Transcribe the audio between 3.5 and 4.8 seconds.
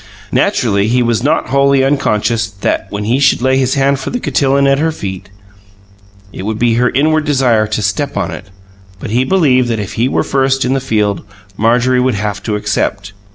his hand for the cotillon at